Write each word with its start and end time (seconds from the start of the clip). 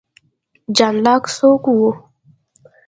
جان 0.77 0.95
لاک 1.05 1.23
څوک 1.35 1.63
و؟ 1.77 1.89